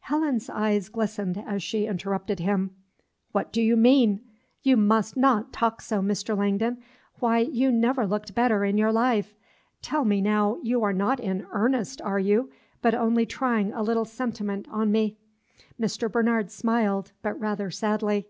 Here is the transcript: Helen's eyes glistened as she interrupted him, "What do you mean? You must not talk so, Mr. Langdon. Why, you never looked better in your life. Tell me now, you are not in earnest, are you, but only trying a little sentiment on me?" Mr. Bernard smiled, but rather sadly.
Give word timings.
Helen's 0.00 0.50
eyes 0.50 0.88
glistened 0.88 1.38
as 1.46 1.62
she 1.62 1.86
interrupted 1.86 2.40
him, 2.40 2.72
"What 3.30 3.52
do 3.52 3.62
you 3.62 3.76
mean? 3.76 4.20
You 4.60 4.76
must 4.76 5.16
not 5.16 5.52
talk 5.52 5.80
so, 5.80 6.00
Mr. 6.02 6.36
Langdon. 6.36 6.82
Why, 7.20 7.38
you 7.38 7.70
never 7.70 8.04
looked 8.04 8.34
better 8.34 8.64
in 8.64 8.76
your 8.76 8.90
life. 8.90 9.36
Tell 9.80 10.04
me 10.04 10.20
now, 10.20 10.58
you 10.64 10.82
are 10.82 10.92
not 10.92 11.20
in 11.20 11.46
earnest, 11.52 12.02
are 12.02 12.18
you, 12.18 12.50
but 12.82 12.92
only 12.96 13.24
trying 13.24 13.72
a 13.72 13.84
little 13.84 14.04
sentiment 14.04 14.66
on 14.68 14.90
me?" 14.90 15.16
Mr. 15.80 16.10
Bernard 16.10 16.50
smiled, 16.50 17.12
but 17.22 17.38
rather 17.38 17.70
sadly. 17.70 18.26